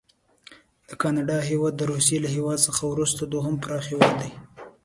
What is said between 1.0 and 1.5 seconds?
کاناډا